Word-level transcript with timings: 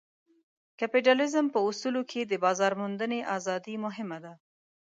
کپیټالیزم 0.79 1.45
په 1.53 1.59
اصولو 1.67 2.01
کې 2.11 2.21
د 2.25 2.33
بازار 2.43 2.71
موندنې 2.81 3.19
ازادي 3.37 3.75
مهمه 3.85 4.17
ده. 4.23 4.33